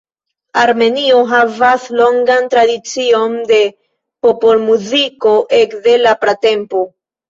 Armenio 0.61 1.19
havas 1.31 1.85
longan 1.99 2.49
tradicion 2.55 3.39
de 3.55 3.63
popolmuziko 4.27 5.39
ekde 5.65 5.99
la 6.07 6.21
pratempo. 6.29 6.89